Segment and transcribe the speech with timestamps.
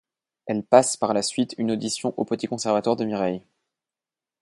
[0.47, 3.43] Elle passe par la suite une audition au petit conservatoire de Mireille.